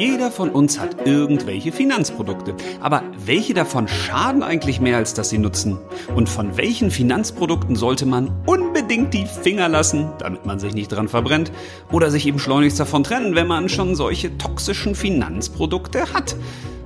[0.00, 2.54] Jeder von uns hat irgendwelche Finanzprodukte.
[2.80, 5.76] Aber welche davon schaden eigentlich mehr, als dass sie nutzen?
[6.16, 11.08] Und von welchen Finanzprodukten sollte man unbedingt die Finger lassen, damit man sich nicht dran
[11.08, 11.52] verbrennt?
[11.92, 16.34] Oder sich eben schleunigst davon trennen, wenn man schon solche toxischen Finanzprodukte hat?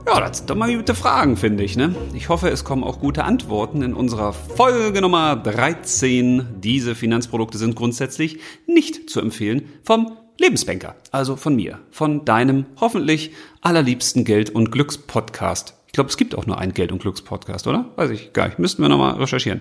[0.08, 1.76] Ja, das sind doch mal gute Fragen, finde ich.
[1.76, 1.94] Ne?
[2.14, 6.46] Ich hoffe, es kommen auch gute Antworten in unserer Folge Nummer 13.
[6.58, 13.32] Diese Finanzprodukte sind grundsätzlich nicht zu empfehlen vom Lebensbanker, also von mir, von deinem hoffentlich
[13.60, 15.74] allerliebsten Geld- und Glückspodcast.
[15.86, 17.86] Ich glaube, es gibt auch nur einen Geld- und Glückspodcast, oder?
[17.96, 18.58] Weiß ich gar nicht.
[18.58, 19.60] Müssten wir nochmal recherchieren.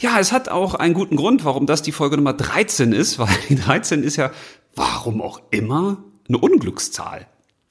[0.00, 3.28] Ja, es hat auch einen guten Grund, warum das die Folge Nummer 13 ist, weil
[3.48, 4.30] die 13 ist ja,
[4.74, 7.26] warum auch immer, eine Unglückszahl.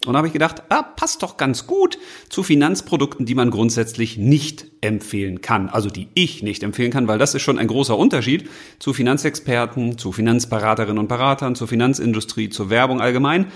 [0.08, 1.98] Und da habe ich gedacht, ah, passt doch ganz gut
[2.30, 5.70] zu Finanzprodukten, die man grundsätzlich nicht empfehlen kann.
[5.70, 9.98] Also die ich nicht empfehlen kann, weil das ist schon ein großer Unterschied zu Finanzexperten,
[9.98, 13.48] zu Finanzberaterinnen und Beratern, zur Finanzindustrie, zur Werbung allgemein.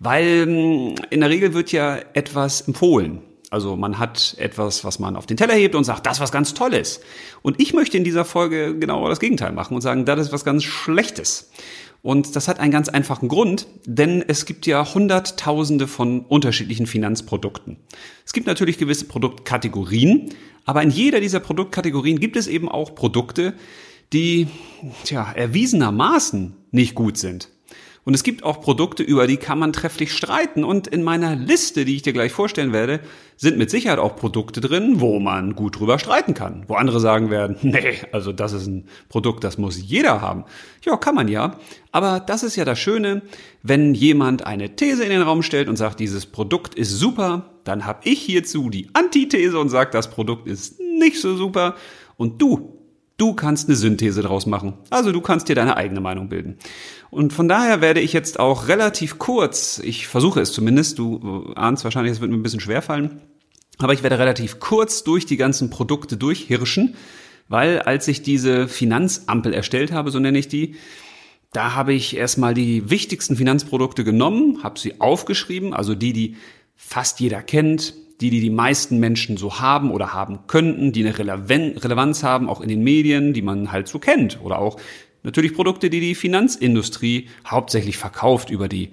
[0.00, 3.22] Weil hm, in der Regel wird ja etwas empfohlen.
[3.50, 6.32] Also man hat etwas, was man auf den Teller hebt und sagt, das ist was
[6.32, 7.00] ganz Tolles.
[7.40, 10.44] Und ich möchte in dieser Folge genau das Gegenteil machen und sagen, das ist was
[10.44, 11.50] ganz Schlechtes.
[12.02, 17.76] Und das hat einen ganz einfachen Grund, denn es gibt ja Hunderttausende von unterschiedlichen Finanzprodukten.
[18.24, 20.30] Es gibt natürlich gewisse Produktkategorien,
[20.64, 23.54] aber in jeder dieser Produktkategorien gibt es eben auch Produkte,
[24.12, 24.46] die
[25.04, 27.48] tja, erwiesenermaßen nicht gut sind.
[28.08, 30.64] Und es gibt auch Produkte, über die kann man trefflich streiten.
[30.64, 33.00] Und in meiner Liste, die ich dir gleich vorstellen werde,
[33.36, 36.64] sind mit Sicherheit auch Produkte drin, wo man gut drüber streiten kann.
[36.68, 40.46] Wo andere sagen werden, nee, also das ist ein Produkt, das muss jeder haben.
[40.86, 41.58] Ja, kann man ja.
[41.92, 43.20] Aber das ist ja das Schöne,
[43.62, 47.84] wenn jemand eine These in den Raum stellt und sagt, dieses Produkt ist super, dann
[47.84, 51.74] habe ich hierzu die Antithese und sage, das Produkt ist nicht so super.
[52.16, 52.77] Und du
[53.18, 54.74] Du kannst eine Synthese draus machen.
[54.90, 56.56] Also du kannst dir deine eigene Meinung bilden.
[57.10, 61.82] Und von daher werde ich jetzt auch relativ kurz, ich versuche es zumindest, du ahnst
[61.82, 63.20] wahrscheinlich, es wird mir ein bisschen schwerfallen,
[63.78, 66.94] aber ich werde relativ kurz durch die ganzen Produkte durchhirschen,
[67.48, 70.76] weil als ich diese Finanzampel erstellt habe, so nenne ich die,
[71.52, 76.36] da habe ich erstmal die wichtigsten Finanzprodukte genommen, habe sie aufgeschrieben, also die, die
[76.76, 81.18] fast jeder kennt, die, die die meisten Menschen so haben oder haben könnten, die eine
[81.18, 84.40] Relevanz haben, auch in den Medien, die man halt so kennt.
[84.42, 84.78] Oder auch
[85.22, 88.90] natürlich Produkte, die die Finanzindustrie hauptsächlich verkauft über die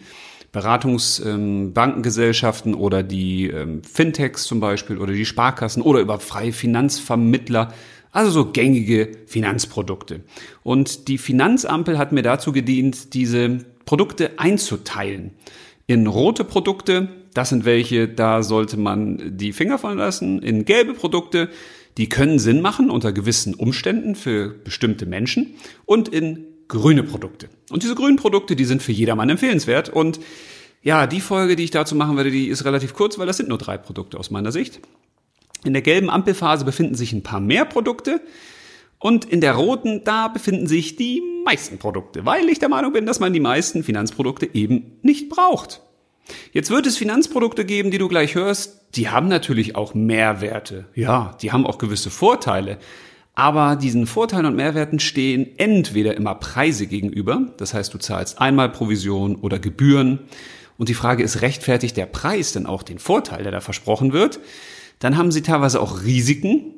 [0.51, 7.73] Beratungsbankengesellschaften ähm, oder die ähm, Fintechs zum Beispiel oder die Sparkassen oder über freie Finanzvermittler.
[8.11, 10.21] Also so gängige Finanzprodukte.
[10.63, 15.31] Und die Finanzampel hat mir dazu gedient, diese Produkte einzuteilen
[15.87, 20.41] in rote Produkte, das sind welche, da sollte man die Finger von lassen.
[20.41, 21.49] In gelbe Produkte,
[21.97, 25.55] die können Sinn machen unter gewissen Umständen für bestimmte Menschen.
[25.85, 27.49] Und in grüne Produkte.
[27.69, 29.89] Und diese grünen Produkte, die sind für jedermann empfehlenswert.
[29.89, 30.19] Und
[30.81, 33.49] ja, die Folge, die ich dazu machen werde, die ist relativ kurz, weil das sind
[33.49, 34.79] nur drei Produkte aus meiner Sicht.
[35.63, 38.21] In der gelben Ampelphase befinden sich ein paar mehr Produkte.
[38.99, 43.05] Und in der roten, da befinden sich die meisten Produkte, weil ich der Meinung bin,
[43.05, 45.81] dass man die meisten Finanzprodukte eben nicht braucht.
[46.51, 50.85] Jetzt wird es Finanzprodukte geben, die du gleich hörst, die haben natürlich auch Mehrwerte.
[50.95, 52.77] Ja, die haben auch gewisse Vorteile.
[53.33, 58.69] Aber diesen Vorteilen und Mehrwerten stehen entweder immer Preise gegenüber, das heißt du zahlst einmal
[58.69, 60.19] Provision oder Gebühren.
[60.77, 64.39] Und die Frage ist, rechtfertigt der Preis denn auch den Vorteil, der da versprochen wird?
[64.99, 66.73] Dann haben sie teilweise auch Risiken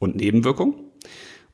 [0.00, 0.74] und Nebenwirkungen.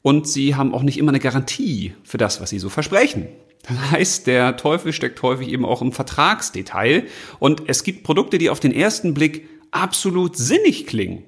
[0.02, 3.28] Und sie haben auch nicht immer eine Garantie für das, was sie so versprechen.
[3.68, 7.04] Das heißt, der Teufel steckt häufig eben auch im Vertragsdetail
[7.38, 11.24] und es gibt Produkte, die auf den ersten Blick absolut sinnig klingen.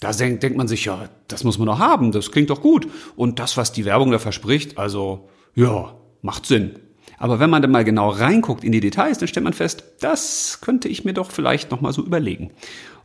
[0.00, 2.88] Da denkt man sich, ja, das muss man doch haben, das klingt doch gut.
[3.14, 6.72] Und das, was die Werbung da verspricht, also, ja, macht Sinn.
[7.18, 10.58] Aber wenn man dann mal genau reinguckt in die Details, dann stellt man fest, das
[10.60, 12.50] könnte ich mir doch vielleicht nochmal so überlegen.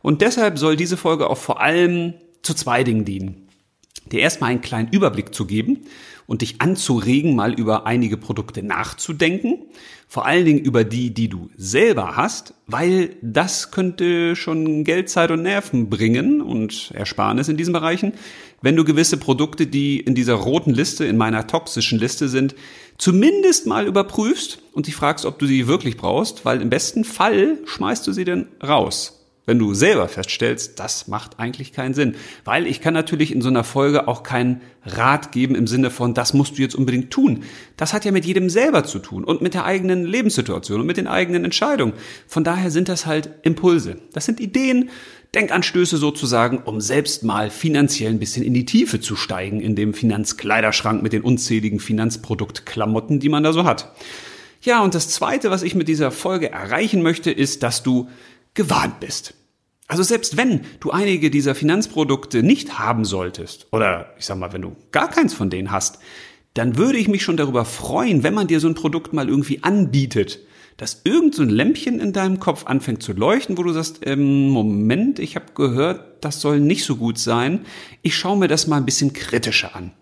[0.02, 3.48] Und deshalb soll diese Folge auch vor allem zu zwei Dingen dienen
[4.12, 5.80] dir erstmal einen kleinen Überblick zu geben
[6.28, 9.62] und dich anzuregen, mal über einige Produkte nachzudenken.
[10.06, 15.30] Vor allen Dingen über die, die du selber hast, weil das könnte schon Geld, Zeit
[15.30, 18.12] und Nerven bringen und Ersparnis in diesen Bereichen,
[18.60, 22.54] wenn du gewisse Produkte, die in dieser roten Liste, in meiner toxischen Liste sind,
[22.98, 27.56] zumindest mal überprüfst und dich fragst, ob du sie wirklich brauchst, weil im besten Fall
[27.64, 29.17] schmeißt du sie dann raus
[29.48, 32.16] wenn du selber feststellst, das macht eigentlich keinen Sinn.
[32.44, 36.12] Weil ich kann natürlich in so einer Folge auch keinen Rat geben im Sinne von,
[36.12, 37.44] das musst du jetzt unbedingt tun.
[37.78, 40.98] Das hat ja mit jedem selber zu tun und mit der eigenen Lebenssituation und mit
[40.98, 41.94] den eigenen Entscheidungen.
[42.26, 43.96] Von daher sind das halt Impulse.
[44.12, 44.90] Das sind Ideen,
[45.34, 49.94] Denkanstöße sozusagen, um selbst mal finanziell ein bisschen in die Tiefe zu steigen in dem
[49.94, 53.94] Finanzkleiderschrank mit den unzähligen Finanzproduktklamotten, die man da so hat.
[54.60, 58.08] Ja, und das zweite, was ich mit dieser Folge erreichen möchte, ist, dass du
[58.52, 59.34] gewarnt bist.
[59.88, 64.62] Also selbst wenn du einige dieser Finanzprodukte nicht haben solltest, oder ich sag mal, wenn
[64.62, 65.98] du gar keins von denen hast,
[66.52, 69.62] dann würde ich mich schon darüber freuen, wenn man dir so ein Produkt mal irgendwie
[69.62, 70.40] anbietet,
[70.76, 74.48] dass irgend so ein Lämpchen in deinem Kopf anfängt zu leuchten, wo du sagst, ähm,
[74.50, 77.60] Moment, ich habe gehört, das soll nicht so gut sein.
[78.02, 79.92] Ich schaue mir das mal ein bisschen kritischer an.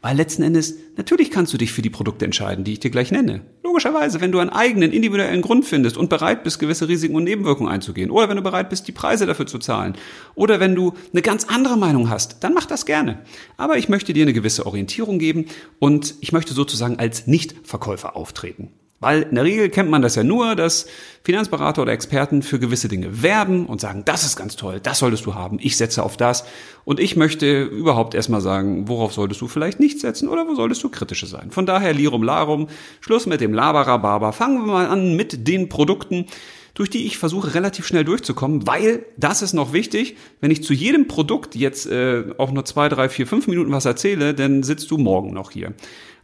[0.00, 3.10] Weil letzten Endes, natürlich kannst du dich für die Produkte entscheiden, die ich dir gleich
[3.10, 3.42] nenne.
[3.62, 7.72] Logischerweise, wenn du einen eigenen individuellen Grund findest und bereit bist, gewisse Risiken und Nebenwirkungen
[7.72, 9.94] einzugehen, oder wenn du bereit bist, die Preise dafür zu zahlen,
[10.34, 13.20] oder wenn du eine ganz andere Meinung hast, dann mach das gerne.
[13.56, 15.46] Aber ich möchte dir eine gewisse Orientierung geben
[15.78, 18.70] und ich möchte sozusagen als Nichtverkäufer auftreten.
[19.02, 20.86] Weil in der Regel kennt man das ja nur, dass
[21.24, 25.26] Finanzberater oder Experten für gewisse Dinge werben und sagen, das ist ganz toll, das solltest
[25.26, 26.44] du haben, ich setze auf das.
[26.84, 30.82] Und ich möchte überhaupt erstmal sagen, worauf solltest du vielleicht nicht setzen oder wo solltest
[30.84, 31.50] du kritische sein.
[31.50, 32.68] Von daher Lirum Larum,
[33.00, 34.32] Schluss mit dem Labarababa.
[34.32, 36.26] Fangen wir mal an mit den Produkten,
[36.74, 40.72] durch die ich versuche relativ schnell durchzukommen, weil das ist noch wichtig, wenn ich zu
[40.72, 44.90] jedem Produkt jetzt äh, auch nur zwei, drei, vier, fünf Minuten was erzähle, dann sitzt
[44.90, 45.74] du morgen noch hier.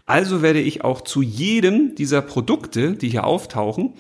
[0.09, 3.93] Also werde ich auch zu jedem dieser Produkte, die hier auftauchen,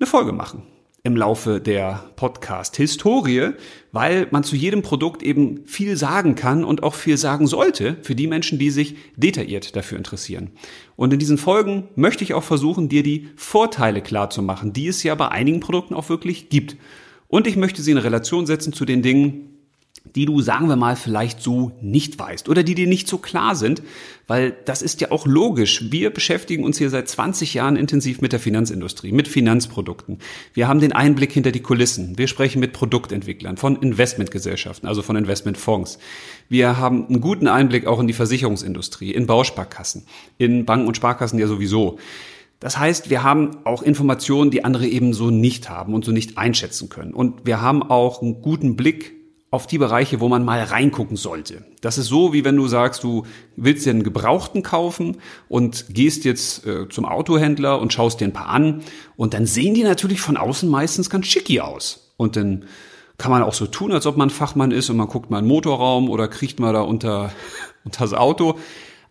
[0.00, 0.62] eine Folge machen
[1.02, 3.50] im Laufe der Podcast-Historie,
[3.92, 8.14] weil man zu jedem Produkt eben viel sagen kann und auch viel sagen sollte für
[8.14, 10.52] die Menschen, die sich detailliert dafür interessieren.
[10.96, 14.88] Und in diesen Folgen möchte ich auch versuchen, dir die Vorteile klar zu machen, die
[14.88, 16.78] es ja bei einigen Produkten auch wirklich gibt.
[17.28, 19.55] Und ich möchte sie in Relation setzen zu den Dingen,
[20.14, 23.54] die du, sagen wir mal, vielleicht so nicht weißt oder die dir nicht so klar
[23.54, 23.82] sind,
[24.26, 25.90] weil das ist ja auch logisch.
[25.90, 30.18] Wir beschäftigen uns hier seit 20 Jahren intensiv mit der Finanzindustrie, mit Finanzprodukten.
[30.54, 32.18] Wir haben den Einblick hinter die Kulissen.
[32.18, 35.98] Wir sprechen mit Produktentwicklern von Investmentgesellschaften, also von Investmentfonds.
[36.48, 40.04] Wir haben einen guten Einblick auch in die Versicherungsindustrie, in Bausparkassen,
[40.38, 41.98] in Banken und Sparkassen ja sowieso.
[42.60, 46.38] Das heißt, wir haben auch Informationen, die andere eben so nicht haben und so nicht
[46.38, 47.12] einschätzen können.
[47.12, 49.14] Und wir haben auch einen guten Blick
[49.50, 51.64] auf die Bereiche, wo man mal reingucken sollte.
[51.80, 56.24] Das ist so, wie wenn du sagst, du willst dir einen Gebrauchten kaufen und gehst
[56.24, 58.82] jetzt äh, zum Autohändler und schaust dir ein paar an
[59.16, 62.12] und dann sehen die natürlich von außen meistens ganz schicki aus.
[62.16, 62.64] Und dann
[63.18, 65.46] kann man auch so tun, als ob man Fachmann ist und man guckt mal einen
[65.46, 67.30] Motorraum oder kriecht mal da unter,
[67.84, 68.58] unter das Auto.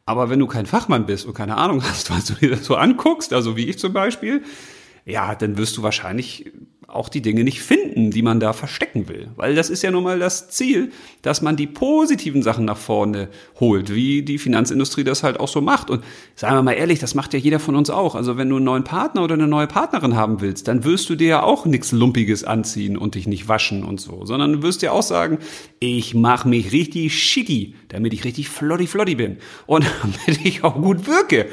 [0.05, 2.75] Aber wenn du kein Fachmann bist und keine Ahnung hast, was du dir das so
[2.75, 4.43] anguckst, also wie ich zum Beispiel,
[5.05, 6.51] ja, dann wirst du wahrscheinlich
[6.87, 9.29] auch die Dinge nicht finden, die man da verstecken will.
[9.35, 10.91] Weil das ist ja nun mal das Ziel,
[11.21, 13.29] dass man die positiven Sachen nach vorne
[13.59, 15.89] holt, wie die Finanzindustrie das halt auch so macht.
[15.89, 16.03] Und
[16.35, 18.15] sagen wir mal ehrlich, das macht ja jeder von uns auch.
[18.15, 21.15] Also wenn du einen neuen Partner oder eine neue Partnerin haben willst, dann wirst du
[21.15, 24.81] dir ja auch nichts Lumpiges anziehen und dich nicht waschen und so, sondern du wirst
[24.81, 25.39] dir auch sagen,
[25.79, 30.75] ich mache mich richtig schicki, damit ich richtig flotti flotti bin und damit ich auch
[30.75, 31.47] gut wirke.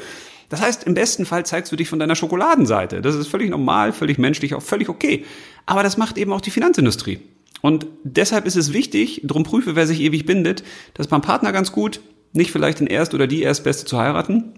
[0.53, 3.01] Das heißt, im besten Fall zeigst du dich von deiner Schokoladenseite.
[3.01, 5.25] Das ist völlig normal, völlig menschlich, auch völlig okay.
[5.65, 7.21] Aber das macht eben auch die Finanzindustrie.
[7.61, 10.63] Und deshalb ist es wichtig, drum prüfe, wer sich ewig bindet,
[10.93, 12.01] das ist beim Partner ganz gut,
[12.33, 14.53] nicht vielleicht den Erst- oder die Erstbeste zu heiraten.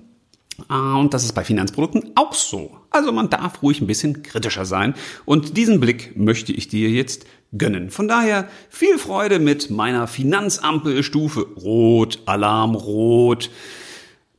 [0.67, 2.75] Ah, und das ist bei Finanzprodukten auch so.
[2.89, 4.95] Also man darf ruhig ein bisschen kritischer sein.
[5.23, 7.25] Und diesen Blick möchte ich dir jetzt
[7.57, 7.89] gönnen.
[7.89, 13.49] Von daher viel Freude mit meiner Finanzampelstufe Rot, Alarm, Rot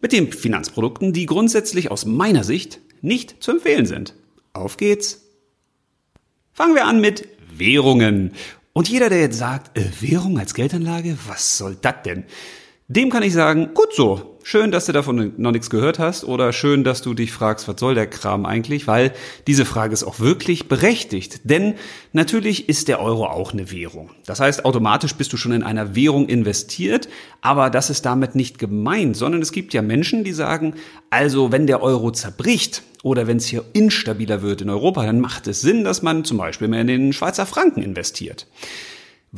[0.00, 4.14] mit den Finanzprodukten, die grundsätzlich aus meiner Sicht nicht zu empfehlen sind.
[4.52, 5.22] Auf geht's!
[6.52, 8.32] Fangen wir an mit Währungen.
[8.72, 12.24] Und jeder, der jetzt sagt, äh, Währung als Geldanlage, was soll das denn?
[12.88, 16.52] Dem kann ich sagen, gut so, Schön, dass du davon noch nichts gehört hast oder
[16.52, 19.12] schön, dass du dich fragst, was soll der Kram eigentlich, weil
[19.48, 21.40] diese Frage ist auch wirklich berechtigt.
[21.42, 21.74] Denn
[22.12, 24.10] natürlich ist der Euro auch eine Währung.
[24.24, 27.08] Das heißt, automatisch bist du schon in einer Währung investiert,
[27.40, 30.74] aber das ist damit nicht gemeint, sondern es gibt ja Menschen, die sagen,
[31.10, 35.48] also wenn der Euro zerbricht oder wenn es hier instabiler wird in Europa, dann macht
[35.48, 38.46] es Sinn, dass man zum Beispiel mehr in den Schweizer Franken investiert.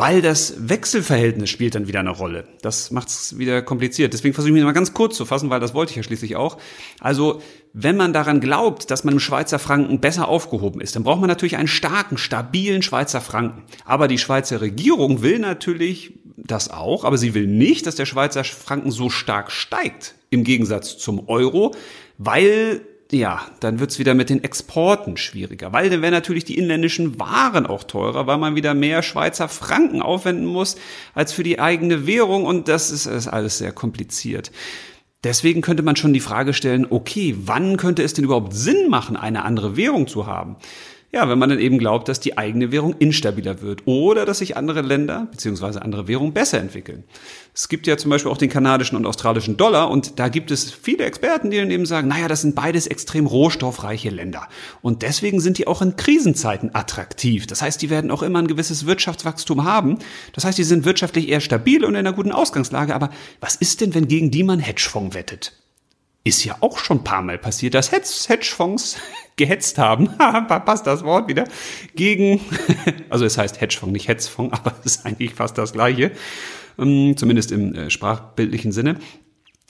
[0.01, 2.47] Weil das Wechselverhältnis spielt dann wieder eine Rolle.
[2.63, 4.13] Das macht es wieder kompliziert.
[4.13, 6.37] Deswegen versuche ich mich mal ganz kurz zu fassen, weil das wollte ich ja schließlich
[6.37, 6.57] auch.
[7.01, 11.21] Also, wenn man daran glaubt, dass man im Schweizer Franken besser aufgehoben ist, dann braucht
[11.21, 13.65] man natürlich einen starken, stabilen Schweizer Franken.
[13.85, 18.45] Aber die Schweizer Regierung will natürlich das auch, aber sie will nicht, dass der Schweizer
[18.45, 21.75] Franken so stark steigt im Gegensatz zum Euro,
[22.19, 27.19] weil ja, dann wird's wieder mit den Exporten schwieriger, weil dann wären natürlich die inländischen
[27.19, 30.77] Waren auch teurer, weil man wieder mehr Schweizer Franken aufwenden muss
[31.15, 34.53] als für die eigene Währung und das ist, ist alles sehr kompliziert.
[35.25, 39.17] Deswegen könnte man schon die Frage stellen, okay, wann könnte es denn überhaupt Sinn machen,
[39.17, 40.57] eine andere Währung zu haben?
[41.11, 44.59] Ja, wenn man dann eben glaubt, dass die eigene Währung instabiler wird oder dass sich
[44.59, 45.79] andere Länder bzw.
[45.79, 47.05] andere Währungen besser entwickeln.
[47.55, 50.71] Es gibt ja zum Beispiel auch den kanadischen und australischen Dollar und da gibt es
[50.71, 54.49] viele Experten, die dann eben sagen, naja, das sind beides extrem rohstoffreiche Länder.
[54.83, 57.47] Und deswegen sind die auch in Krisenzeiten attraktiv.
[57.47, 59.99] Das heißt, die werden auch immer ein gewisses Wirtschaftswachstum haben.
[60.35, 62.95] Das heißt, die sind wirtschaftlich eher stabil und in einer guten Ausgangslage.
[62.95, 63.09] Aber
[63.41, 65.55] was ist denn, wenn gegen die man Hedgefonds wettet?
[66.23, 68.99] Ist ja auch schon ein paar Mal passiert, dass Hedgefonds
[69.39, 71.45] gehetzt haben, passt das Wort wieder,
[71.95, 72.41] gegen,
[73.09, 76.13] also es heißt Hedgefonds, nicht Hetzfonds, aber es ist eigentlich fast das gleiche,
[76.79, 78.97] ähm, zumindest im äh, sprachbildlichen Sinne.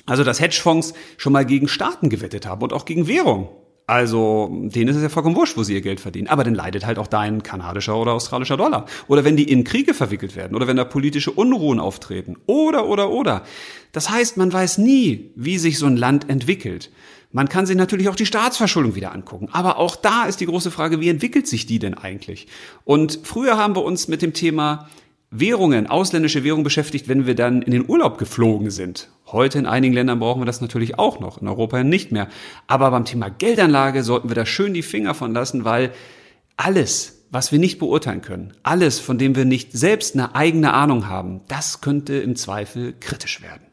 [0.06, 3.50] Also, dass Hedgefonds schon mal gegen Staaten gewettet haben und auch gegen Währung.
[3.86, 6.28] Also, denen ist es ja vollkommen wurscht, wo sie ihr Geld verdienen.
[6.28, 8.84] Aber dann leidet halt auch dein kanadischer oder australischer Dollar.
[9.06, 10.54] Oder wenn die in Kriege verwickelt werden.
[10.54, 12.36] Oder wenn da politische Unruhen auftreten.
[12.44, 13.44] Oder, oder, oder.
[13.92, 16.90] Das heißt, man weiß nie, wie sich so ein Land entwickelt.
[17.30, 19.48] Man kann sich natürlich auch die Staatsverschuldung wieder angucken.
[19.52, 22.46] Aber auch da ist die große Frage, wie entwickelt sich die denn eigentlich?
[22.84, 24.88] Und früher haben wir uns mit dem Thema
[25.30, 29.10] Währungen, ausländische Währung beschäftigt, wenn wir dann in den Urlaub geflogen sind.
[29.26, 32.28] Heute in einigen Ländern brauchen wir das natürlich auch noch, in Europa nicht mehr.
[32.66, 35.92] Aber beim Thema Geldanlage sollten wir da schön die Finger von lassen, weil
[36.56, 41.08] alles, was wir nicht beurteilen können, alles, von dem wir nicht selbst eine eigene Ahnung
[41.08, 43.67] haben, das könnte im Zweifel kritisch werden.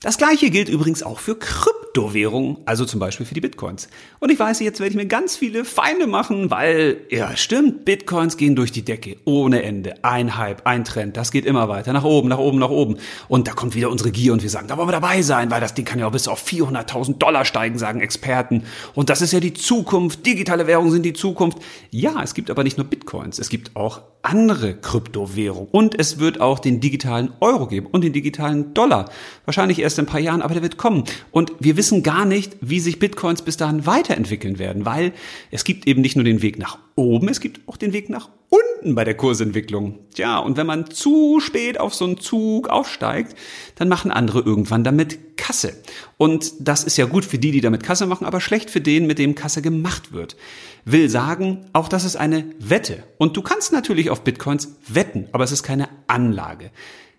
[0.00, 3.88] Das gleiche gilt übrigens auch für Kryptowährungen, also zum Beispiel für die Bitcoins.
[4.20, 8.36] Und ich weiß, jetzt werde ich mir ganz viele Feinde machen, weil, ja, stimmt, Bitcoins
[8.36, 9.94] gehen durch die Decke, ohne Ende.
[10.04, 12.98] Ein Hype, ein Trend, das geht immer weiter, nach oben, nach oben, nach oben.
[13.28, 15.62] Und da kommt wieder unsere Gier und wir sagen, da wollen wir dabei sein, weil
[15.62, 18.64] das Ding kann ja auch bis auf 400.000 Dollar steigen, sagen Experten.
[18.94, 21.58] Und das ist ja die Zukunft, digitale Währungen sind die Zukunft.
[21.90, 25.68] Ja, es gibt aber nicht nur Bitcoins, es gibt auch andere Kryptowährungen.
[25.70, 29.10] Und es wird auch den digitalen Euro geben und den digitalen Dollar.
[29.44, 31.04] Wahrscheinlich erst in ein paar Jahren, aber der wird kommen.
[31.30, 35.12] Und wir wissen gar nicht, wie sich Bitcoins bis dahin weiterentwickeln werden, weil
[35.50, 38.28] es gibt eben nicht nur den Weg nach oben, es gibt auch den Weg nach
[38.48, 39.98] unten bei der Kursentwicklung.
[40.16, 43.36] Ja, und wenn man zu spät auf so einen Zug aufsteigt,
[43.76, 45.74] dann machen andere irgendwann damit Kasse.
[46.16, 49.06] Und das ist ja gut für die, die damit Kasse machen, aber schlecht für den,
[49.06, 50.36] mit dem Kasse gemacht wird.
[50.84, 53.04] Will sagen, auch das ist eine Wette.
[53.18, 56.70] Und du kannst natürlich auf Bitcoins wetten, aber es ist keine Anlage.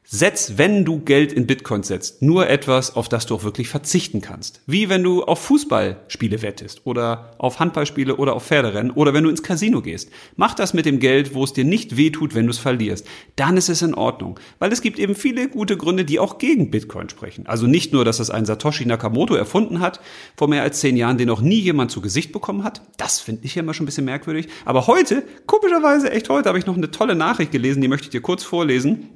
[0.07, 4.21] Setz, wenn du Geld in Bitcoin setzt, nur etwas, auf das du auch wirklich verzichten
[4.21, 4.61] kannst.
[4.67, 9.31] Wie wenn du auf Fußballspiele wettest oder auf Handballspiele oder auf Pferderennen oder wenn du
[9.31, 10.11] ins Casino gehst.
[10.35, 13.07] Mach das mit dem Geld, wo es dir nicht wehtut, wenn du es verlierst.
[13.35, 14.39] Dann ist es in Ordnung.
[14.59, 17.47] Weil es gibt eben viele gute Gründe, die auch gegen Bitcoin sprechen.
[17.47, 19.99] Also nicht nur, dass es ein Satoshi Nakamoto erfunden hat,
[20.37, 22.83] vor mehr als zehn Jahren, den noch nie jemand zu Gesicht bekommen hat.
[22.97, 24.49] Das finde ich ja immer schon ein bisschen merkwürdig.
[24.65, 28.11] Aber heute, komischerweise echt heute, habe ich noch eine tolle Nachricht gelesen, die möchte ich
[28.11, 29.09] dir kurz vorlesen.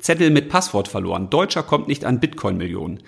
[0.00, 1.30] Zettel mit Passwort verloren.
[1.30, 3.00] Deutscher kommt nicht an Bitcoin-Millionen.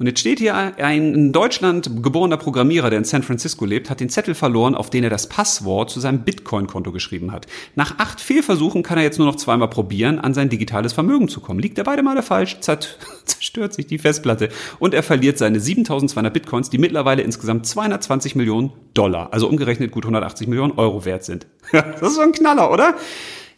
[0.00, 4.00] Und jetzt steht hier, ein in Deutschland geborener Programmierer, der in San Francisco lebt, hat
[4.00, 7.46] den Zettel verloren, auf den er das Passwort zu seinem Bitcoin-Konto geschrieben hat.
[7.74, 11.40] Nach acht Fehlversuchen kann er jetzt nur noch zweimal probieren, an sein digitales Vermögen zu
[11.40, 11.60] kommen.
[11.60, 12.60] Liegt er beide Male falsch,
[13.26, 18.72] zerstört sich die Festplatte und er verliert seine 7200 Bitcoins, die mittlerweile insgesamt 220 Millionen
[18.94, 21.46] Dollar, also umgerechnet gut 180 Millionen Euro wert sind.
[21.72, 22.94] das ist so ein Knaller, oder?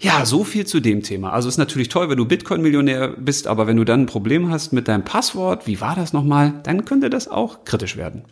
[0.03, 1.33] Ja, so viel zu dem Thema.
[1.33, 4.73] Also ist natürlich toll, wenn du Bitcoin-Millionär bist, aber wenn du dann ein Problem hast
[4.73, 8.25] mit deinem Passwort, wie war das nochmal, dann könnte das auch kritisch werden.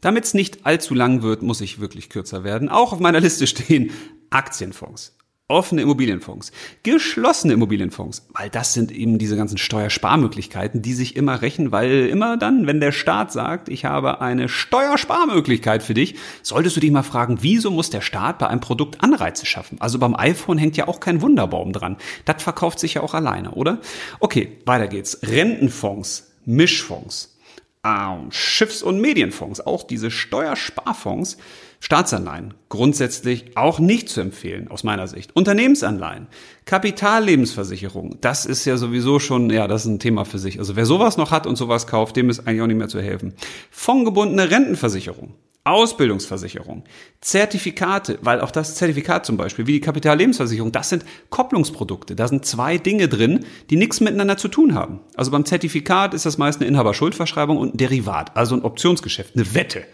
[0.00, 2.70] Damit es nicht allzu lang wird, muss ich wirklich kürzer werden.
[2.70, 3.90] Auch auf meiner Liste stehen
[4.30, 5.14] Aktienfonds
[5.48, 6.50] offene Immobilienfonds,
[6.82, 12.36] geschlossene Immobilienfonds, weil das sind eben diese ganzen Steuersparmöglichkeiten, die sich immer rächen, weil immer
[12.36, 17.02] dann, wenn der Staat sagt, ich habe eine Steuersparmöglichkeit für dich, solltest du dich mal
[17.02, 19.76] fragen, wieso muss der Staat bei einem Produkt Anreize schaffen?
[19.80, 21.96] Also beim iPhone hängt ja auch kein Wunderbaum dran.
[22.24, 23.80] Das verkauft sich ja auch alleine, oder?
[24.20, 25.18] Okay, weiter geht's.
[25.22, 27.36] Rentenfonds, Mischfonds,
[27.84, 31.36] ähm, Schiffs- und Medienfonds, auch diese Steuersparfonds,
[31.82, 35.34] Staatsanleihen grundsätzlich auch nicht zu empfehlen, aus meiner Sicht.
[35.34, 36.28] Unternehmensanleihen,
[36.64, 40.60] Kapitallebensversicherung, das ist ja sowieso schon, ja, das ist ein Thema für sich.
[40.60, 43.02] Also wer sowas noch hat und sowas kauft, dem ist eigentlich auch nicht mehr zu
[43.02, 43.34] helfen.
[43.72, 46.82] Fondgebundene Rentenversicherung, Ausbildungsversicherung,
[47.20, 52.16] Zertifikate, weil auch das Zertifikat zum Beispiel, wie die Kapitallebensversicherung, das sind Kopplungsprodukte.
[52.16, 54.98] Da sind zwei Dinge drin, die nichts miteinander zu tun haben.
[55.14, 59.54] Also beim Zertifikat ist das meist eine Inhaberschuldverschreibung und ein Derivat, also ein Optionsgeschäft, eine
[59.54, 59.84] Wette.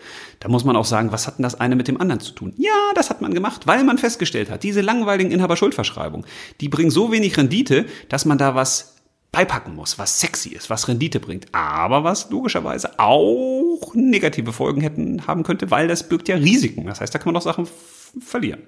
[0.41, 2.55] Da muss man auch sagen, was hat denn das eine mit dem anderen zu tun?
[2.57, 6.27] Ja, das hat man gemacht, weil man festgestellt hat, diese langweiligen Inhaberschuldverschreibungen,
[6.63, 8.98] die bringen so wenig Rendite, dass man da was
[9.33, 15.27] beipacken muss, was sexy ist, was Rendite bringt, aber was logischerweise auch negative Folgen hätten
[15.27, 16.87] haben könnte, weil das birgt ja Risiken.
[16.87, 17.69] Das heißt, da kann man doch Sachen
[18.21, 18.63] verlieren.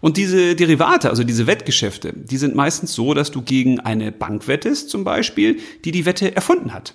[0.00, 4.46] Und diese Derivate, also diese Wettgeschäfte, die sind meistens so, dass du gegen eine Bank
[4.46, 6.94] wettest, zum Beispiel, die die Wette erfunden hat.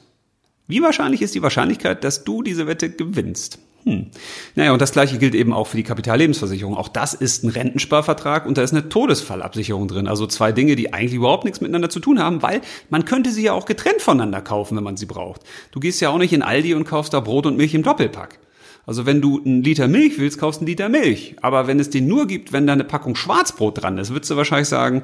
[0.67, 3.57] Wie wahrscheinlich ist die Wahrscheinlichkeit, dass du diese Wette gewinnst?
[3.89, 4.05] Hm.
[4.53, 6.77] Naja, und das gleiche gilt eben auch für die Kapitallebensversicherung.
[6.77, 10.07] Auch das ist ein Rentensparvertrag und da ist eine Todesfallabsicherung drin.
[10.07, 13.43] Also zwei Dinge, die eigentlich überhaupt nichts miteinander zu tun haben, weil man könnte sie
[13.43, 15.41] ja auch getrennt voneinander kaufen, wenn man sie braucht.
[15.71, 18.39] Du gehst ja auch nicht in Aldi und kaufst da Brot und Milch im Doppelpack.
[18.85, 21.35] Also wenn du einen Liter Milch willst, kaufst du einen Liter Milch.
[21.41, 24.35] Aber wenn es den nur gibt, wenn da eine Packung Schwarzbrot dran ist, würdest du
[24.35, 25.01] wahrscheinlich sagen,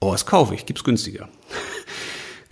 [0.00, 1.28] oh, das kaufe ich, gibt's günstiger.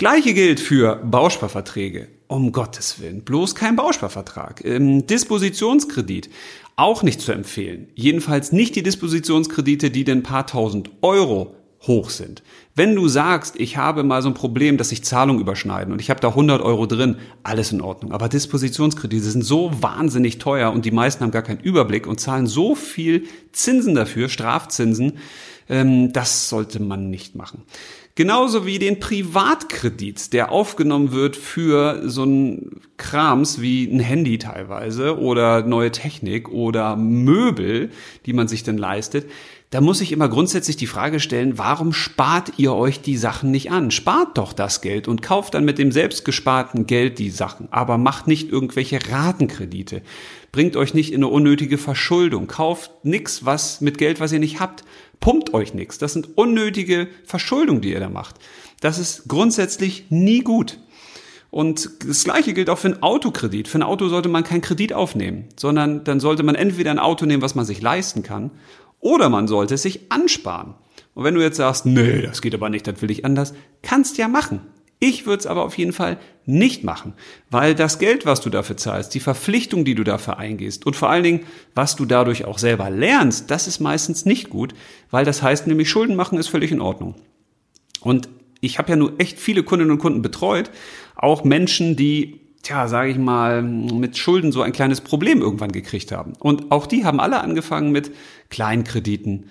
[0.02, 2.08] Gleiche gilt für Bausparverträge.
[2.26, 4.64] Um Gottes Willen, bloß kein Bausparvertrag.
[4.64, 6.28] Ähm, Dispositionskredit,
[6.74, 7.86] auch nicht zu empfehlen.
[7.94, 12.42] Jedenfalls nicht die Dispositionskredite, die den paar tausend Euro hoch sind.
[12.74, 16.10] Wenn du sagst, ich habe mal so ein Problem, dass sich Zahlungen überschneiden und ich
[16.10, 18.10] habe da 100 Euro drin, alles in Ordnung.
[18.10, 22.48] Aber Dispositionskredite sind so wahnsinnig teuer und die meisten haben gar keinen Überblick und zahlen
[22.48, 25.18] so viel Zinsen dafür, Strafzinsen,
[25.68, 27.62] ähm, das sollte man nicht machen.
[28.14, 35.18] Genauso wie den Privatkredit, der aufgenommen wird für so ein Krams wie ein Handy teilweise
[35.18, 37.90] oder neue Technik oder Möbel,
[38.26, 39.30] die man sich dann leistet.
[39.70, 43.70] Da muss ich immer grundsätzlich die Frage stellen, warum spart ihr euch die Sachen nicht
[43.70, 43.90] an?
[43.90, 48.26] Spart doch das Geld und kauft dann mit dem selbstgesparten Geld die Sachen, aber macht
[48.26, 50.02] nicht irgendwelche Ratenkredite.
[50.52, 52.48] Bringt euch nicht in eine unnötige Verschuldung.
[52.48, 54.84] Kauft nix was mit Geld, was ihr nicht habt
[55.22, 55.96] pumpt euch nichts.
[55.96, 58.36] Das sind unnötige Verschuldungen, die ihr da macht.
[58.80, 60.78] Das ist grundsätzlich nie gut.
[61.50, 63.68] Und das Gleiche gilt auch für einen Autokredit.
[63.68, 67.24] Für ein Auto sollte man keinen Kredit aufnehmen, sondern dann sollte man entweder ein Auto
[67.24, 68.50] nehmen, was man sich leisten kann,
[69.00, 70.74] oder man sollte es sich ansparen.
[71.14, 74.18] Und wenn du jetzt sagst, nee, das geht aber nicht, das will ich anders, kannst
[74.18, 74.60] ja machen.
[75.04, 76.16] Ich würde es aber auf jeden Fall
[76.46, 77.14] nicht machen,
[77.50, 81.10] weil das Geld, was du dafür zahlst, die Verpflichtung, die du dafür eingehst und vor
[81.10, 81.40] allen Dingen,
[81.74, 84.74] was du dadurch auch selber lernst, das ist meistens nicht gut,
[85.10, 87.16] weil das heißt nämlich, Schulden machen ist völlig in Ordnung.
[88.00, 88.28] Und
[88.60, 90.70] ich habe ja nur echt viele Kundinnen und Kunden betreut,
[91.16, 96.12] auch Menschen, die tja, sage ich mal, mit Schulden so ein kleines Problem irgendwann gekriegt
[96.12, 96.34] haben.
[96.38, 98.12] Und auch die haben alle angefangen mit
[98.50, 99.50] Kleinkrediten,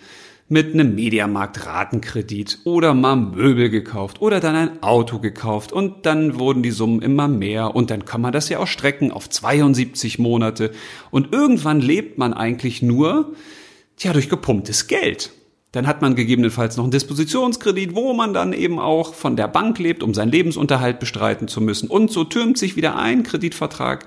[0.51, 6.61] mit einem Mediamarkt-Ratenkredit oder mal Möbel gekauft oder dann ein Auto gekauft und dann wurden
[6.61, 10.71] die Summen immer mehr und dann kann man das ja auch strecken auf 72 Monate
[11.09, 13.33] und irgendwann lebt man eigentlich nur,
[13.99, 15.31] ja, durch gepumptes Geld.
[15.71, 19.79] Dann hat man gegebenenfalls noch einen Dispositionskredit, wo man dann eben auch von der Bank
[19.79, 21.87] lebt, um seinen Lebensunterhalt bestreiten zu müssen.
[21.87, 24.05] Und so türmt sich wieder ein Kreditvertrag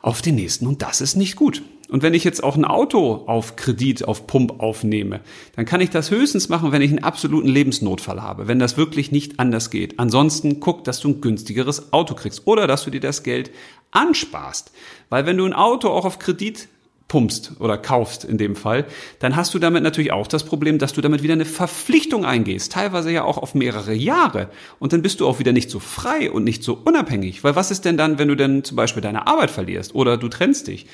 [0.00, 0.66] auf den nächsten.
[0.66, 1.62] Und das ist nicht gut.
[1.88, 5.20] Und wenn ich jetzt auch ein Auto auf Kredit, auf Pump aufnehme,
[5.54, 9.12] dann kann ich das höchstens machen, wenn ich einen absoluten Lebensnotfall habe, wenn das wirklich
[9.12, 9.98] nicht anders geht.
[9.98, 13.50] Ansonsten guck, dass du ein günstigeres Auto kriegst oder dass du dir das Geld
[13.92, 14.72] ansparst.
[15.10, 16.68] Weil wenn du ein Auto auch auf Kredit
[17.08, 18.84] pumpst oder kaufst in dem Fall,
[19.20, 22.72] dann hast du damit natürlich auch das Problem, dass du damit wieder eine Verpflichtung eingehst,
[22.72, 24.50] teilweise ja auch auf mehrere Jahre.
[24.80, 27.44] Und dann bist du auch wieder nicht so frei und nicht so unabhängig.
[27.44, 30.28] Weil was ist denn dann, wenn du denn zum Beispiel deine Arbeit verlierst oder du
[30.28, 30.86] trennst dich?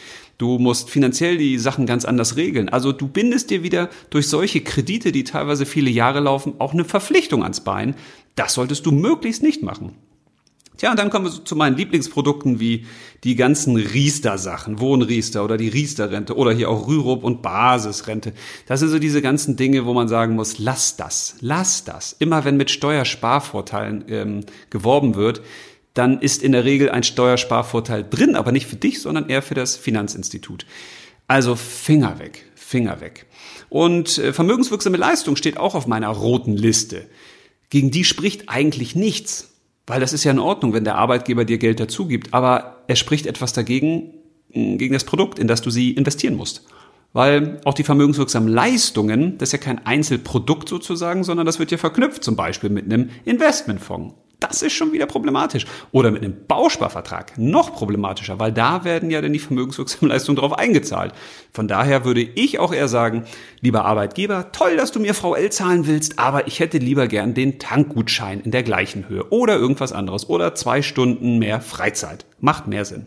[0.43, 2.69] Du musst finanziell die Sachen ganz anders regeln.
[2.69, 6.85] Also du bindest dir wieder durch solche Kredite, die teilweise viele Jahre laufen, auch eine
[6.85, 7.95] Verpflichtung ans Bein.
[8.35, 9.93] Das solltest du möglichst nicht machen.
[10.79, 12.87] Tja, und dann kommen wir zu meinen Lieblingsprodukten wie
[13.23, 18.33] die ganzen Riester-Sachen, Wohnriester oder die Riester-Rente oder hier auch Rürup und Basisrente.
[18.67, 22.17] Das sind so diese ganzen Dinge, wo man sagen muss, lass das, lass das.
[22.19, 25.41] Immer wenn mit Steuersparvorteilen ähm, geworben wird,
[25.95, 29.55] dann ist in der Regel ein Steuersparvorteil drin, aber nicht für dich, sondern eher für
[29.55, 30.67] das Finanzinstitut.
[31.29, 33.27] Also Finger weg, Finger weg.
[33.69, 37.07] Und äh, vermögenswirksame Leistung steht auch auf meiner roten Liste.
[37.71, 39.53] Gegen die spricht eigentlich nichts.
[39.87, 42.97] Weil das ist ja in Ordnung, wenn der Arbeitgeber dir Geld dazu gibt, aber er
[42.97, 44.15] spricht etwas dagegen,
[44.55, 46.65] mm, gegen das Produkt, in das du sie investieren musst.
[47.13, 51.79] Weil auch die vermögenswirksamen Leistungen, das ist ja kein Einzelprodukt sozusagen, sondern das wird ja
[51.79, 54.15] verknüpft, zum Beispiel mit einem Investmentfonds.
[54.43, 55.67] Das ist schon wieder problematisch.
[55.93, 57.39] Oder mit einem Bausparvertrag.
[57.39, 61.15] Noch problematischer, weil da werden ja dann die vermögenswirksamen Leistungen drauf eingezahlt.
[61.53, 63.25] Von daher würde ich auch eher sagen,
[63.61, 67.61] lieber Arbeitgeber, toll, dass du mir VL zahlen willst, aber ich hätte lieber gern den
[67.61, 72.27] Tankgutschein in der gleichen Höhe oder irgendwas anderes oder zwei Stunden mehr Freizeit.
[72.41, 73.07] Macht mehr Sinn.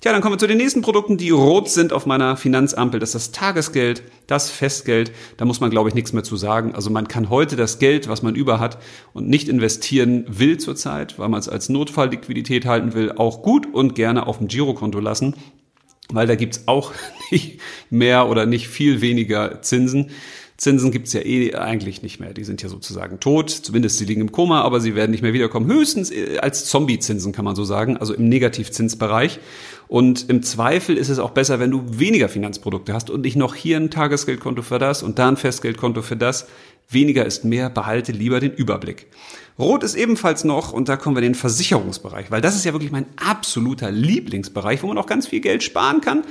[0.00, 3.00] Tja, dann kommen wir zu den nächsten Produkten, die rot sind auf meiner Finanzampel.
[3.00, 5.10] Das ist das Tagesgeld, das Festgeld.
[5.38, 6.72] Da muss man, glaube ich, nichts mehr zu sagen.
[6.72, 8.78] Also man kann heute das Geld, was man über hat
[9.12, 13.96] und nicht investieren will zurzeit, weil man es als Notfallliquidität halten will, auch gut und
[13.96, 15.34] gerne auf dem Girokonto lassen.
[16.10, 16.92] Weil da gibt's auch
[17.32, 20.12] nicht mehr oder nicht viel weniger Zinsen.
[20.58, 22.34] Zinsen gibt's ja eh eigentlich nicht mehr.
[22.34, 25.32] Die sind ja sozusagen tot, zumindest sie liegen im Koma, aber sie werden nicht mehr
[25.32, 25.70] wiederkommen.
[25.70, 29.38] Höchstens äh, als Zombie-Zinsen kann man so sagen, also im Negativzinsbereich.
[29.86, 33.54] Und im Zweifel ist es auch besser, wenn du weniger Finanzprodukte hast und nicht noch
[33.54, 36.48] hier ein Tagesgeldkonto für das und da ein Festgeldkonto für das.
[36.90, 39.06] Weniger ist mehr, behalte lieber den Überblick.
[39.58, 42.72] Rot ist ebenfalls noch, und da kommen wir in den Versicherungsbereich, weil das ist ja
[42.72, 46.22] wirklich mein absoluter Lieblingsbereich, wo man auch ganz viel Geld sparen kann,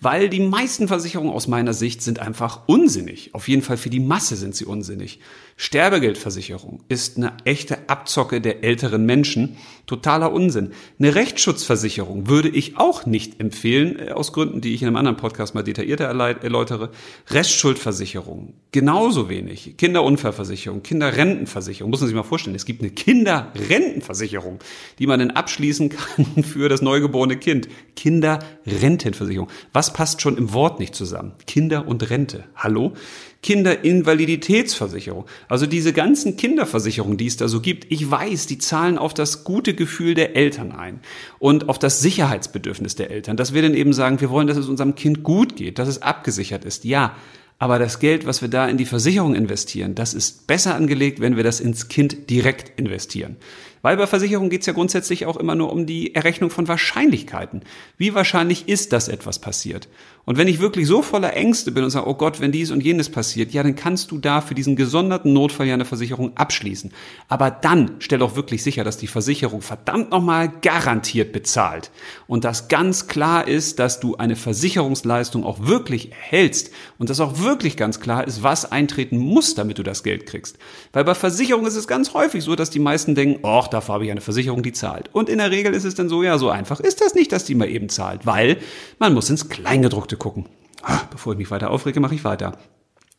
[0.00, 3.34] weil die meisten Versicherungen aus meiner Sicht sind einfach unsinnig.
[3.34, 5.20] Auf jeden Fall für die Masse sind sie unsinnig.
[5.56, 9.56] Sterbegeldversicherung ist eine echte Abzocke der älteren Menschen.
[9.86, 10.72] Totaler Unsinn.
[10.98, 15.16] Eine Rechtsschutzversicherung würde ich auch nicht empfehlen, äh, aus Gründen, die ich in einem anderen
[15.16, 16.90] Podcast mal detaillierter erläutere.
[17.30, 19.76] Restschuldversicherung, genauso wenig.
[19.78, 22.54] Kinderunfallversicherung, Kinderrentenversicherung, muss man sich mal vorstellen.
[22.54, 24.58] Es gibt eine Kinderrentenversicherung,
[24.98, 27.68] die man dann abschließen kann für das neugeborene Kind.
[27.96, 29.48] Kinderrentenversicherung.
[29.72, 31.32] Was passt schon im Wort nicht zusammen?
[31.46, 32.44] Kinder und Rente.
[32.54, 32.94] Hallo?
[33.42, 35.24] Kinderinvaliditätsversicherung.
[35.48, 39.44] Also diese ganzen Kinderversicherungen, die es da so gibt, ich weiß, die zahlen auf das
[39.44, 41.00] gute Gefühl der Eltern ein
[41.38, 44.68] und auf das Sicherheitsbedürfnis der Eltern, dass wir dann eben sagen, wir wollen, dass es
[44.68, 46.84] unserem Kind gut geht, dass es abgesichert ist.
[46.84, 47.14] Ja,
[47.58, 51.36] aber das Geld, was wir da in die Versicherung investieren, das ist besser angelegt, wenn
[51.36, 53.36] wir das ins Kind direkt investieren.
[53.82, 57.62] Weil bei Versicherungen geht es ja grundsätzlich auch immer nur um die Errechnung von Wahrscheinlichkeiten.
[57.96, 59.88] Wie wahrscheinlich ist, dass etwas passiert?
[60.26, 62.82] Und wenn ich wirklich so voller Ängste bin und sage, oh Gott, wenn dies und
[62.82, 66.92] jenes passiert, ja, dann kannst du da für diesen gesonderten Notfall ja eine Versicherung abschließen.
[67.28, 71.92] Aber dann stell doch wirklich sicher, dass die Versicherung verdammt nochmal garantiert bezahlt.
[72.26, 77.40] Und dass ganz klar ist, dass du eine Versicherungsleistung auch wirklich erhältst und dass auch
[77.40, 80.58] wirklich ganz klar ist, was eintreten muss, damit du das Geld kriegst.
[80.92, 84.04] Weil bei Versicherungen ist es ganz häufig so, dass die meisten denken, oh, dafür habe
[84.04, 85.10] ich eine Versicherung, die zahlt.
[85.12, 87.44] Und in der Regel ist es dann so, ja, so einfach ist das nicht, dass
[87.44, 88.58] die mal eben zahlt, weil
[88.98, 90.46] man muss ins Kleingedruckte gucken.
[90.82, 92.58] Ah, bevor ich mich weiter aufrege, mache ich weiter.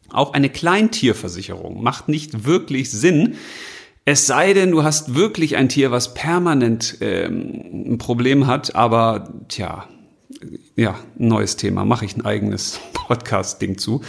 [0.09, 3.35] Auch eine Kleintierversicherung macht nicht wirklich Sinn,
[4.09, 9.33] es sei denn, du hast wirklich ein Tier, was permanent ähm, ein Problem hat, aber
[9.49, 9.83] tja,
[10.77, 13.99] ja, neues Thema, mache ich ein eigenes Podcast-Ding zu.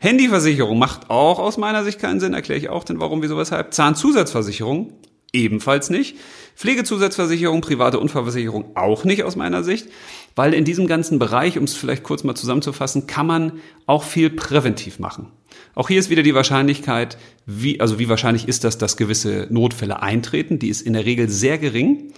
[0.00, 3.72] Handyversicherung macht auch aus meiner Sicht keinen Sinn, erkläre ich auch denn warum, wieso, weshalb.
[3.72, 4.92] Zahnzusatzversicherung
[5.32, 6.16] ebenfalls nicht.
[6.56, 9.88] Pflegezusatzversicherung, private Unfallversicherung auch nicht aus meiner Sicht,
[10.34, 13.52] weil in diesem ganzen Bereich, um es vielleicht kurz mal zusammenzufassen, kann man
[13.84, 15.32] auch viel präventiv machen.
[15.74, 20.02] Auch hier ist wieder die Wahrscheinlichkeit, wie, also wie wahrscheinlich ist das, dass gewisse Notfälle
[20.02, 20.58] eintreten.
[20.58, 22.12] Die ist in der Regel sehr gering.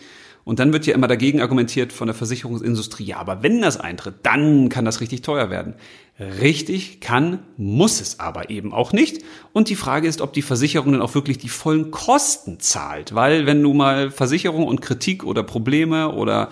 [0.48, 4.14] Und dann wird ja immer dagegen argumentiert von der Versicherungsindustrie, ja, aber wenn das eintritt,
[4.22, 5.74] dann kann das richtig teuer werden.
[6.18, 9.22] Richtig kann, muss es aber eben auch nicht.
[9.52, 13.14] Und die Frage ist, ob die Versicherung dann auch wirklich die vollen Kosten zahlt.
[13.14, 16.48] Weil wenn du mal Versicherung und Kritik oder Probleme oder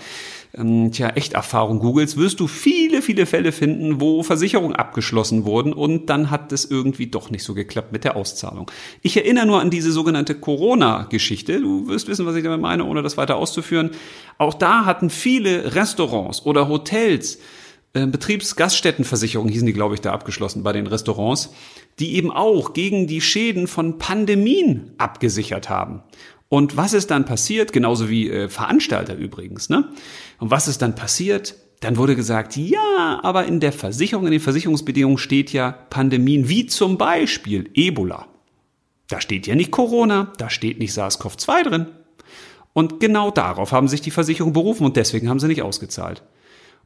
[0.57, 6.07] ähm, tja, Echterfahrung googelst, wirst du viele, viele Fälle finden, wo Versicherungen abgeschlossen wurden und
[6.07, 8.71] dann hat es irgendwie doch nicht so geklappt mit der Auszahlung.
[9.03, 11.61] Ich erinnere nur an diese sogenannte Corona-Geschichte.
[11.61, 13.91] Du wirst wissen, was ich damit meine, ohne das weiter auszuführen.
[14.39, 17.39] Auch da hatten viele Restaurants oder Hotels
[17.97, 21.55] äh, Betriebsgaststättenversicherung hießen die, glaube ich, da abgeschlossen bei den Restaurants,
[21.99, 26.03] die eben auch gegen die Schäden von Pandemien abgesichert haben.
[26.49, 27.73] Und was ist dann passiert?
[27.73, 29.69] Genauso wie äh, Veranstalter übrigens.
[29.69, 29.89] Ne?
[30.39, 31.57] Und was ist dann passiert?
[31.81, 36.67] Dann wurde gesagt, ja, aber in der Versicherung, in den Versicherungsbedingungen steht ja Pandemien wie
[36.67, 38.27] zum Beispiel Ebola.
[39.09, 41.87] Da steht ja nicht Corona, da steht nicht SARS-CoV-2 drin.
[42.73, 46.23] Und genau darauf haben sich die Versicherungen berufen und deswegen haben sie nicht ausgezahlt.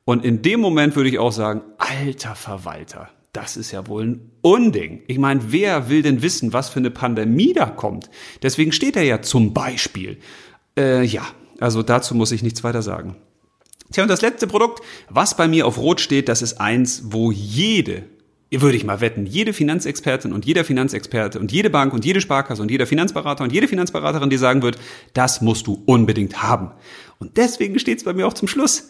[0.04, 4.30] Und in dem Moment würde ich auch sagen, alter Verwalter, das ist ja wohl ein
[4.42, 5.02] Unding.
[5.06, 8.10] Ich meine, wer will denn wissen, was für eine Pandemie da kommt?
[8.42, 10.18] Deswegen steht er ja zum Beispiel.
[10.76, 11.26] Äh, ja,
[11.60, 13.16] also dazu muss ich nichts weiter sagen.
[13.92, 17.30] Tja, und das letzte Produkt, was bei mir auf Rot steht, das ist eins, wo
[17.32, 18.04] jede,
[18.50, 22.62] würde ich mal wetten, jede Finanzexpertin und jeder Finanzexperte und jede Bank und jede Sparkasse
[22.62, 24.78] und jeder Finanzberater und jede Finanzberaterin dir sagen wird,
[25.12, 26.72] das musst du unbedingt haben.
[27.18, 28.88] Und deswegen steht es bei mir auch zum Schluss.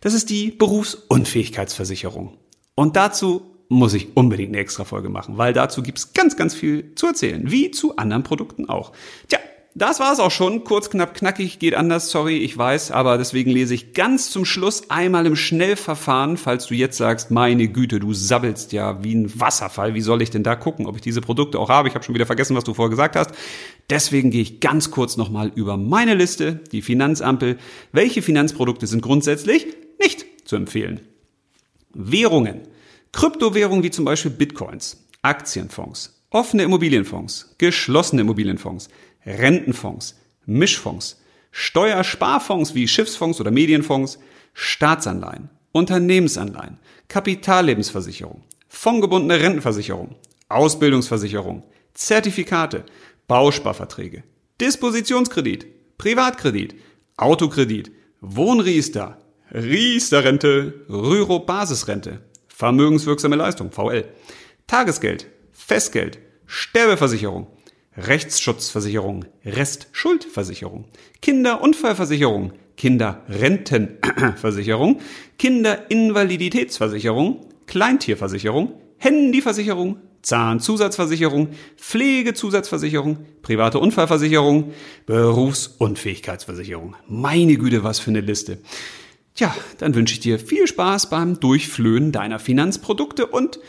[0.00, 2.36] Das ist die Berufsunfähigkeitsversicherung.
[2.74, 6.94] Und dazu muss ich unbedingt eine extra Folge machen, weil dazu gibt's ganz, ganz viel
[6.94, 8.92] zu erzählen, wie zu anderen Produkten auch.
[9.28, 9.38] Tja,
[9.78, 10.64] das war's auch schon.
[10.64, 14.88] Kurz, knapp, knackig, geht anders, sorry, ich weiß, aber deswegen lese ich ganz zum Schluss
[14.88, 19.92] einmal im Schnellverfahren, falls du jetzt sagst, meine Güte, du sabbelst ja wie ein Wasserfall,
[19.92, 21.88] wie soll ich denn da gucken, ob ich diese Produkte auch habe?
[21.88, 23.32] Ich habe schon wieder vergessen, was du vorher gesagt hast.
[23.90, 27.58] Deswegen gehe ich ganz kurz nochmal über meine Liste, die Finanzampel.
[27.92, 29.66] Welche Finanzprodukte sind grundsätzlich
[30.00, 31.00] nicht zu empfehlen?
[31.92, 32.62] Währungen.
[33.16, 38.90] Kryptowährungen wie zum Beispiel Bitcoins, Aktienfonds, offene Immobilienfonds, geschlossene Immobilienfonds,
[39.24, 41.18] Rentenfonds, Mischfonds,
[41.50, 44.18] Steuersparfonds wie Schiffsfonds oder Medienfonds,
[44.52, 46.76] Staatsanleihen, Unternehmensanleihen,
[47.08, 50.16] Kapitallebensversicherung, fondgebundene Rentenversicherung,
[50.50, 51.62] Ausbildungsversicherung,
[51.94, 52.84] Zertifikate,
[53.28, 54.24] Bausparverträge,
[54.60, 56.74] Dispositionskredit, Privatkredit,
[57.16, 59.16] Autokredit, Wohnriester,
[59.54, 62.20] Riester-Rente, Rüro-Basisrente,
[62.56, 64.06] Vermögenswirksame Leistung, VL,
[64.66, 67.48] Tagesgeld, Festgeld, Sterbeversicherung,
[67.98, 70.86] Rechtsschutzversicherung, Restschuldversicherung,
[71.20, 75.02] Kinderunfallversicherung, Kinderrentenversicherung,
[75.36, 84.72] Kinderinvaliditätsversicherung, Kleintierversicherung, Handyversicherung, Zahnzusatzversicherung, Pflegezusatzversicherung, private Unfallversicherung,
[85.04, 86.96] Berufsunfähigkeitsversicherung.
[87.06, 88.56] Meine Güte, was für eine Liste.
[89.36, 93.60] Tja, dann wünsche ich dir viel Spaß beim Durchflöhen deiner Finanzprodukte und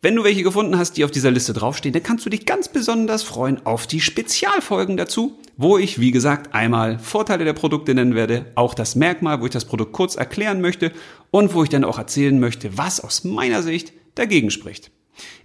[0.00, 2.68] wenn du welche gefunden hast, die auf dieser Liste draufstehen, dann kannst du dich ganz
[2.68, 8.14] besonders freuen auf die Spezialfolgen dazu, wo ich, wie gesagt, einmal Vorteile der Produkte nennen
[8.14, 10.92] werde, auch das Merkmal, wo ich das Produkt kurz erklären möchte
[11.30, 14.90] und wo ich dann auch erzählen möchte, was aus meiner Sicht dagegen spricht.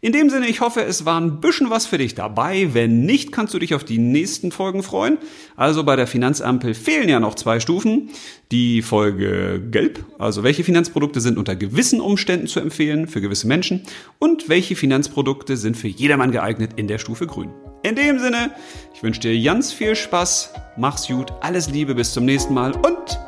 [0.01, 2.69] In dem Sinne, ich hoffe, es war ein bisschen was für dich dabei.
[2.73, 5.17] Wenn nicht, kannst du dich auf die nächsten Folgen freuen.
[5.55, 8.09] Also bei der Finanzampel fehlen ja noch zwei Stufen.
[8.51, 13.83] Die Folge Gelb, also welche Finanzprodukte sind unter gewissen Umständen zu empfehlen für gewisse Menschen
[14.19, 17.49] und welche Finanzprodukte sind für jedermann geeignet in der Stufe Grün.
[17.83, 18.51] In dem Sinne,
[18.93, 23.19] ich wünsche dir ganz viel Spaß, mach's gut, alles Liebe, bis zum nächsten Mal und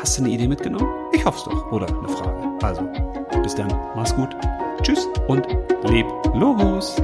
[0.00, 0.88] hast du eine Idee mitgenommen?
[1.12, 1.72] Ich hoffe es doch.
[1.72, 2.64] Oder eine Frage.
[2.64, 3.13] Also,
[3.44, 4.34] bis dann, mach's gut.
[4.82, 5.46] Tschüss und
[5.84, 6.96] leb los!